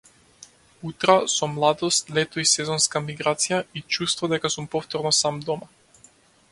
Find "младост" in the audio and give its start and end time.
1.55-2.09